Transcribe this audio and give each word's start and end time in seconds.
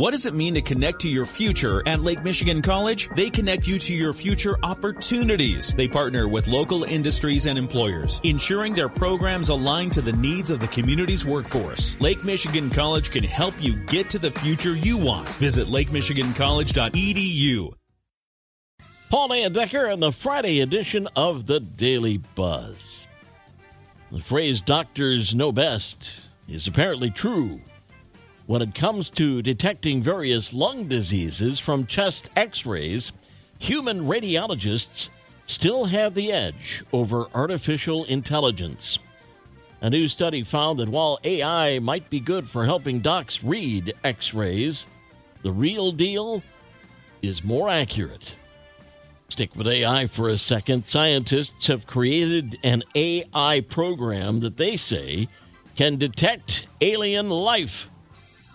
What 0.00 0.12
does 0.12 0.24
it 0.24 0.32
mean 0.32 0.54
to 0.54 0.62
connect 0.62 1.00
to 1.00 1.10
your 1.10 1.26
future 1.26 1.86
at 1.86 2.00
Lake 2.00 2.24
Michigan 2.24 2.62
College? 2.62 3.10
They 3.16 3.28
connect 3.28 3.68
you 3.68 3.78
to 3.80 3.92
your 3.92 4.14
future 4.14 4.56
opportunities. 4.62 5.74
They 5.74 5.88
partner 5.88 6.26
with 6.26 6.48
local 6.48 6.84
industries 6.84 7.44
and 7.44 7.58
employers, 7.58 8.18
ensuring 8.24 8.72
their 8.72 8.88
programs 8.88 9.50
align 9.50 9.90
to 9.90 10.00
the 10.00 10.14
needs 10.14 10.50
of 10.50 10.58
the 10.58 10.68
community's 10.68 11.26
workforce. 11.26 12.00
Lake 12.00 12.24
Michigan 12.24 12.70
College 12.70 13.10
can 13.10 13.24
help 13.24 13.52
you 13.60 13.76
get 13.76 14.08
to 14.08 14.18
the 14.18 14.30
future 14.30 14.74
you 14.74 14.96
want. 14.96 15.28
Visit 15.34 15.66
lakemichigancollege.edu. 15.66 17.74
Paul 19.10 19.28
Layendecker 19.28 19.92
and 19.92 20.02
the 20.02 20.12
Friday 20.12 20.60
edition 20.60 21.08
of 21.14 21.44
the 21.44 21.60
Daily 21.60 22.16
Buzz. 22.34 23.04
The 24.10 24.22
phrase 24.22 24.62
doctors 24.62 25.34
know 25.34 25.52
best 25.52 26.08
is 26.48 26.66
apparently 26.66 27.10
true 27.10 27.60
when 28.50 28.62
it 28.62 28.74
comes 28.74 29.08
to 29.10 29.40
detecting 29.42 30.02
various 30.02 30.52
lung 30.52 30.88
diseases 30.88 31.60
from 31.60 31.86
chest 31.86 32.28
x 32.34 32.66
rays, 32.66 33.12
human 33.60 34.00
radiologists 34.00 35.08
still 35.46 35.84
have 35.84 36.14
the 36.14 36.32
edge 36.32 36.82
over 36.92 37.26
artificial 37.32 38.02
intelligence. 38.06 38.98
A 39.82 39.88
new 39.88 40.08
study 40.08 40.42
found 40.42 40.80
that 40.80 40.88
while 40.88 41.20
AI 41.22 41.78
might 41.78 42.10
be 42.10 42.18
good 42.18 42.50
for 42.50 42.64
helping 42.64 42.98
docs 42.98 43.44
read 43.44 43.92
x 44.02 44.34
rays, 44.34 44.84
the 45.44 45.52
real 45.52 45.92
deal 45.92 46.42
is 47.22 47.44
more 47.44 47.70
accurate. 47.70 48.34
Stick 49.28 49.54
with 49.54 49.68
AI 49.68 50.08
for 50.08 50.28
a 50.28 50.36
second. 50.36 50.88
Scientists 50.88 51.68
have 51.68 51.86
created 51.86 52.58
an 52.64 52.82
AI 52.96 53.60
program 53.60 54.40
that 54.40 54.56
they 54.56 54.76
say 54.76 55.28
can 55.76 55.98
detect 55.98 56.64
alien 56.80 57.30
life 57.30 57.86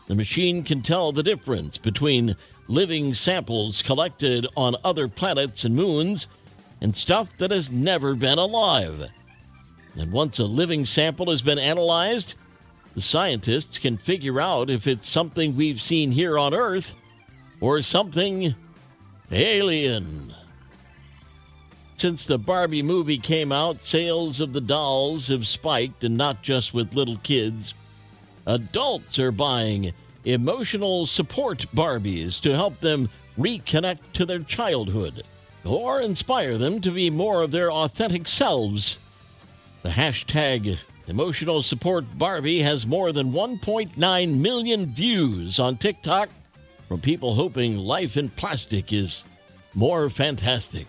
the 0.08 0.16
machine 0.16 0.64
can 0.64 0.82
tell 0.82 1.12
the 1.12 1.24
difference 1.24 1.78
between 1.78 2.36
living 2.68 3.14
samples 3.14 3.82
collected 3.82 4.48
on 4.56 4.76
other 4.84 5.08
planets 5.08 5.64
and 5.64 5.76
moons 5.76 6.28
and 6.82 6.96
stuff 6.96 7.30
that 7.38 7.52
has 7.52 7.72
never 7.72 8.16
been 8.16 8.38
alive. 8.38 9.10
And 9.96 10.12
once 10.12 10.40
a 10.40 10.46
living 10.46 10.86
sample 10.86 11.30
has 11.30 11.42
been 11.42 11.60
analyzed, 11.60 12.34
the 12.94 13.02
scientists 13.02 13.78
can 13.78 13.98
figure 13.98 14.40
out 14.40 14.70
if 14.70 14.88
it's 14.88 15.10
something 15.10 15.56
we've 15.56 15.82
seen 15.82 16.12
here 16.12 16.38
on 16.38 16.54
Earth 16.54 16.94
or 17.60 17.82
something 17.82 18.56
alien. 19.32 20.34
Since 21.98 22.26
the 22.26 22.38
Barbie 22.38 22.84
movie 22.84 23.18
came 23.18 23.52
out, 23.52 23.84
sales 23.84 24.42
of 24.42 24.54
the 24.54 24.62
dolls 24.62 25.30
have 25.30 25.48
spiked, 25.48 26.04
and 26.04 26.18
not 26.18 26.44
just 26.44 26.74
with 26.74 26.94
little 26.94 27.18
kids. 27.18 27.74
Adults 28.46 29.18
are 29.20 29.32
buying 29.32 29.92
emotional 30.24 31.06
support 31.06 31.66
Barbies 31.74 32.40
to 32.42 32.54
help 32.54 32.80
them 32.80 33.10
reconnect 33.38 34.00
to 34.14 34.26
their 34.26 34.40
childhood 34.40 35.24
or 35.64 36.02
inspire 36.02 36.58
them 36.58 36.80
to 36.82 36.92
be 36.92 37.10
more 37.10 37.42
of 37.42 37.52
their 37.52 37.72
authentic 37.72 38.28
selves. 38.28 38.98
The 39.82 39.90
hashtag 39.90 40.78
emotional 41.08 41.62
support 41.62 42.06
Barbie 42.18 42.62
has 42.62 42.86
more 42.86 43.12
than 43.12 43.32
1.9 43.32 44.38
million 44.40 44.86
views 44.88 45.60
on 45.60 45.78
TikTok 45.78 46.30
from 46.88 47.02
people 47.02 47.36
hoping 47.36 47.78
life 47.78 48.16
in 48.16 48.30
plastic 48.30 48.94
is 48.94 49.24
more 49.74 50.10
fantastic. 50.10 50.88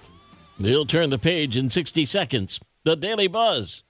We'll 0.58 0.86
turn 0.86 1.10
the 1.10 1.18
page 1.18 1.56
in 1.56 1.70
60 1.70 2.06
seconds. 2.06 2.60
The 2.84 2.96
Daily 2.96 3.28
Buzz. 3.28 3.82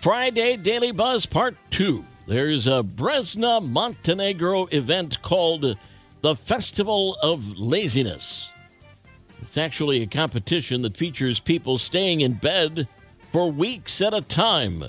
Friday 0.00 0.56
Daily 0.56 0.92
Buzz 0.92 1.26
Part 1.26 1.56
2. 1.70 2.04
There's 2.26 2.66
a 2.66 2.82
Brezna, 2.82 3.66
Montenegro 3.66 4.66
event 4.66 5.20
called 5.22 5.76
the 6.20 6.36
Festival 6.36 7.16
of 7.22 7.58
Laziness. 7.58 8.48
It's 9.42 9.58
actually 9.58 10.02
a 10.02 10.06
competition 10.06 10.82
that 10.82 10.96
features 10.96 11.40
people 11.40 11.78
staying 11.78 12.20
in 12.20 12.34
bed 12.34 12.86
for 13.32 13.50
weeks 13.50 14.00
at 14.00 14.14
a 14.14 14.20
time, 14.20 14.84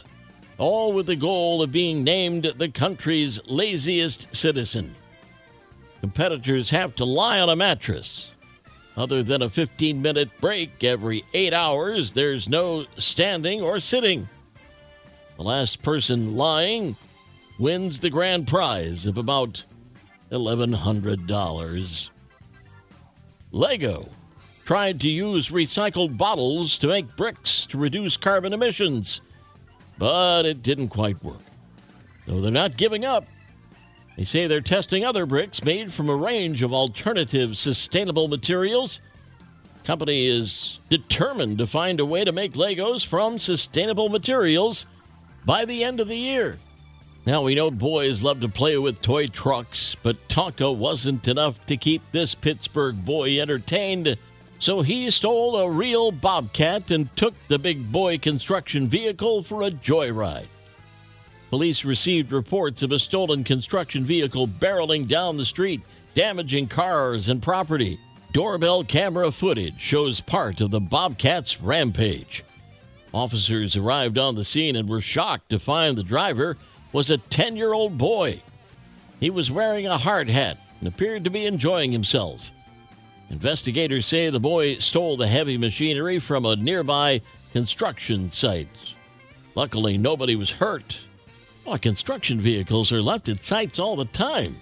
all 0.58 0.94
with 0.94 1.08
the 1.08 1.16
goal 1.16 1.62
of 1.62 1.72
being 1.72 2.04
named 2.04 2.54
the 2.58 2.70
country's 2.70 3.40
laziest 3.48 4.36
citizen. 4.36 4.94
Competitors 6.02 6.70
have 6.70 6.96
to 6.98 7.06
lie 7.06 7.40
on 7.40 7.50
a 7.50 7.56
mattress. 7.56 8.30
Other 8.96 9.24
than 9.24 9.42
a 9.42 9.50
15 9.50 10.02
minute 10.02 10.30
break 10.42 10.84
every 10.84 11.24
eight 11.34 11.54
hours, 11.54 12.14
there's 12.14 12.50
no 12.50 12.86
standing 12.98 13.62
or 13.62 13.80
sitting. 13.80 14.28
The 15.38 15.44
last 15.44 15.84
person 15.84 16.36
lying 16.36 16.96
wins 17.60 18.00
the 18.00 18.10
grand 18.10 18.48
prize 18.48 19.06
of 19.06 19.18
about 19.18 19.64
$1,100. 20.32 22.10
Lego 23.52 24.10
tried 24.66 25.00
to 25.00 25.08
use 25.08 25.50
recycled 25.50 26.18
bottles 26.18 26.78
to 26.80 26.88
make 26.88 27.16
bricks 27.16 27.68
to 27.68 27.78
reduce 27.78 28.18
carbon 28.18 28.52
emissions, 28.52 29.22
but 29.98 30.46
it 30.46 30.64
didn't 30.64 30.90
quite 30.90 31.24
work. 31.24 31.38
Though 32.26 32.42
they're 32.42 32.52
not 32.52 32.76
giving 32.76 33.06
up. 33.06 33.26
They 34.18 34.26
say 34.26 34.48
they're 34.48 34.62
testing 34.62 35.06
other 35.06 35.28
bricks 35.28 35.64
made 35.64 35.94
from 35.94 36.10
a 36.10 36.16
range 36.16 36.64
of 36.64 36.74
alternative 36.74 37.58
sustainable 37.58 38.28
materials 38.28 39.00
company 39.88 40.28
is 40.28 40.80
determined 40.90 41.58
to 41.58 41.66
find 41.66 42.02
a 42.02 42.06
way 42.06 42.26
to 42.26 42.34
make 42.34 42.52
Legos 42.56 43.06
from 43.06 43.40
sustainable 43.40 44.10
materials 44.10 44.86
by 45.48 45.64
the 45.64 45.82
end 45.82 46.02
of 46.02 46.10
the 46.10 46.18
year. 46.18 46.58
Now, 47.26 47.42
we 47.42 47.56
know 47.56 47.72
boys 47.72 48.22
love 48.22 48.42
to 48.42 48.50
play 48.50 48.78
with 48.78 49.02
toy 49.02 49.28
trucks, 49.28 49.96
but 50.04 50.28
Tonka 50.28 50.76
wasn't 50.76 51.28
enough 51.28 51.66
to 51.68 51.78
keep 51.78 52.02
this 52.12 52.36
Pittsburgh 52.36 53.04
boy 53.06 53.40
entertained, 53.40 54.18
so 54.60 54.82
he 54.82 55.10
stole 55.10 55.56
a 55.56 55.70
real 55.70 56.12
Bobcat 56.12 56.92
and 56.92 57.14
took 57.16 57.34
the 57.48 57.58
big 57.58 57.92
boy 57.92 58.18
construction 58.18 58.88
vehicle 58.88 59.42
for 59.42 59.64
a 59.64 59.72
joyride. 59.72 60.48
Police 61.50 61.86
received 61.86 62.34
reports 62.34 62.84
of 62.84 62.92
a 62.92 63.00
stolen 63.00 63.46
construction 63.46 64.04
vehicle 64.04 64.50
barreling 64.50 65.08
down 65.08 65.38
the 65.38 65.46
street, 65.46 65.82
damaging 66.14 66.68
cars 66.68 67.30
and 67.30 67.42
property. 67.42 67.98
Doorbell 68.34 68.84
camera 68.84 69.32
footage 69.32 69.80
shows 69.80 70.20
part 70.20 70.60
of 70.60 70.72
the 70.72 70.82
Bobcat's 70.82 71.62
rampage. 71.62 72.44
Officers 73.18 73.76
arrived 73.76 74.20
on 74.20 74.36
the 74.36 74.46
scene 74.46 74.76
and 74.76 74.88
were 74.88 75.02
shocked 75.02 75.50
to 75.50 75.58
find 75.58 75.98
the 75.98 76.04
driver 76.04 76.56
was 76.94 77.10
a 77.10 77.18
10 77.18 77.56
year 77.56 77.74
old 77.74 77.98
boy. 77.98 78.44
He 79.20 79.32
was 79.32 79.50
wearing 79.50 79.88
a 79.88 79.98
hard 79.98 80.30
hat 80.30 80.60
and 80.80 80.88
appeared 80.88 81.24
to 81.24 81.32
be 81.32 81.48
enjoying 81.48 81.92
himself. 81.92 82.52
Investigators 83.32 84.06
say 84.06 84.30
the 84.30 84.40
boy 84.40 84.78
stole 84.78 85.18
the 85.18 85.26
heavy 85.26 85.58
machinery 85.58 86.20
from 86.20 86.46
a 86.46 86.56
nearby 86.56 87.22
construction 87.54 88.30
site. 88.30 88.68
Luckily, 89.56 89.98
nobody 89.98 90.36
was 90.36 90.52
hurt. 90.52 91.00
Well, 91.66 91.80
construction 91.80 92.40
vehicles 92.40 92.92
are 92.92 93.02
left 93.02 93.30
at 93.30 93.44
sites 93.44 93.80
all 93.80 93.96
the 93.96 94.06
time. 94.06 94.58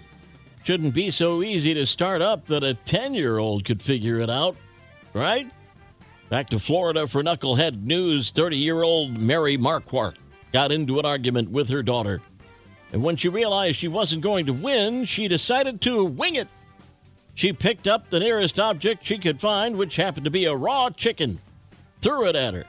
Shouldn't 0.64 0.94
be 0.94 1.10
so 1.10 1.42
easy 1.42 1.74
to 1.74 1.84
start 1.84 2.22
up 2.22 2.46
that 2.46 2.64
a 2.64 2.72
10 2.72 3.12
year 3.12 3.36
old 3.36 3.66
could 3.66 3.82
figure 3.82 4.18
it 4.18 4.30
out, 4.30 4.56
right? 5.12 5.46
Back 6.28 6.50
to 6.50 6.58
Florida 6.58 7.06
for 7.06 7.22
Knucklehead 7.22 7.84
News. 7.84 8.32
30 8.32 8.56
year 8.56 8.82
old 8.82 9.16
Mary 9.16 9.56
Marquardt 9.56 10.16
got 10.52 10.72
into 10.72 10.98
an 10.98 11.06
argument 11.06 11.50
with 11.50 11.68
her 11.68 11.84
daughter. 11.84 12.20
And 12.92 13.02
when 13.02 13.16
she 13.16 13.28
realized 13.28 13.78
she 13.78 13.86
wasn't 13.86 14.22
going 14.22 14.46
to 14.46 14.52
win, 14.52 15.04
she 15.04 15.28
decided 15.28 15.80
to 15.82 16.04
wing 16.04 16.34
it. 16.34 16.48
She 17.34 17.52
picked 17.52 17.86
up 17.86 18.10
the 18.10 18.18
nearest 18.18 18.58
object 18.58 19.04
she 19.04 19.18
could 19.18 19.40
find, 19.40 19.76
which 19.76 19.96
happened 19.96 20.24
to 20.24 20.30
be 20.30 20.46
a 20.46 20.56
raw 20.56 20.90
chicken, 20.90 21.38
threw 22.00 22.26
it 22.26 22.34
at 22.34 22.54
her. 22.54 22.64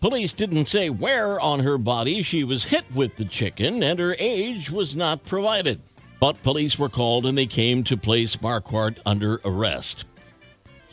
Police 0.00 0.32
didn't 0.32 0.66
say 0.66 0.88
where 0.88 1.38
on 1.38 1.60
her 1.60 1.78
body 1.78 2.22
she 2.22 2.42
was 2.42 2.64
hit 2.64 2.84
with 2.94 3.14
the 3.16 3.24
chicken, 3.24 3.82
and 3.82 3.98
her 3.98 4.16
age 4.18 4.70
was 4.70 4.96
not 4.96 5.24
provided. 5.26 5.80
But 6.18 6.42
police 6.42 6.78
were 6.78 6.88
called 6.88 7.26
and 7.26 7.36
they 7.36 7.46
came 7.46 7.84
to 7.84 7.96
place 7.96 8.36
Marquardt 8.36 8.98
under 9.04 9.40
arrest. 9.44 10.06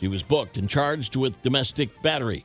She 0.00 0.08
was 0.08 0.22
booked 0.22 0.56
and 0.56 0.68
charged 0.68 1.16
with 1.16 1.42
domestic 1.42 2.02
battery. 2.02 2.44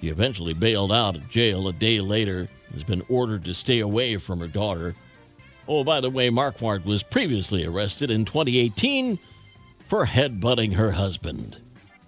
She 0.00 0.08
eventually 0.08 0.54
bailed 0.54 0.92
out 0.92 1.16
of 1.16 1.28
jail 1.28 1.68
a 1.68 1.72
day 1.72 2.00
later, 2.00 2.48
has 2.72 2.84
been 2.84 3.02
ordered 3.08 3.44
to 3.44 3.54
stay 3.54 3.80
away 3.80 4.16
from 4.16 4.40
her 4.40 4.48
daughter. 4.48 4.94
Oh, 5.66 5.84
by 5.84 6.00
the 6.00 6.10
way, 6.10 6.30
Marquardt 6.30 6.84
was 6.84 7.02
previously 7.02 7.64
arrested 7.64 8.10
in 8.10 8.24
2018 8.24 9.18
for 9.88 10.06
headbutting 10.06 10.74
her 10.74 10.92
husband. 10.92 11.56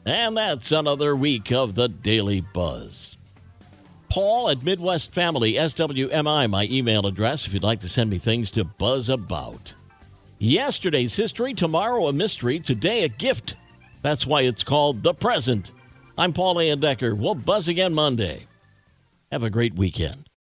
And 0.06 0.36
that's 0.36 0.72
another 0.72 1.14
week 1.16 1.52
of 1.52 1.74
the 1.74 1.88
Daily 1.88 2.40
Buzz. 2.40 3.16
Paul 4.08 4.50
at 4.50 4.62
Midwest 4.62 5.12
Family, 5.12 5.54
SWMI, 5.54 6.50
my 6.50 6.64
email 6.70 7.06
address 7.06 7.46
if 7.46 7.54
you'd 7.54 7.62
like 7.62 7.80
to 7.80 7.88
send 7.88 8.10
me 8.10 8.18
things 8.18 8.50
to 8.52 8.64
buzz 8.64 9.08
about. 9.08 9.72
Yesterday's 10.38 11.14
history, 11.14 11.54
tomorrow 11.54 12.08
a 12.08 12.12
mystery, 12.12 12.58
today 12.58 13.04
a 13.04 13.08
gift. 13.08 13.54
That's 14.02 14.24
why 14.24 14.42
it's 14.42 14.64
called 14.64 15.02
The 15.02 15.12
Present. 15.12 15.72
I'm 16.16 16.32
Paul 16.32 16.56
Layendecker. 16.56 17.16
We'll 17.16 17.34
buzz 17.34 17.68
again 17.68 17.92
Monday. 17.92 18.46
Have 19.30 19.42
a 19.42 19.50
great 19.50 19.74
weekend. 19.74 20.29